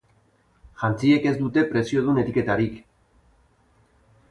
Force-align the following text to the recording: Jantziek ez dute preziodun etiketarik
Jantziek 0.83 1.27
ez 1.33 1.33
dute 1.41 1.65
preziodun 1.75 2.19
etiketarik 2.23 2.83